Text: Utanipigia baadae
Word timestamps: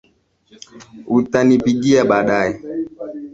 Utanipigia 1.17 2.05
baadae 2.05 2.59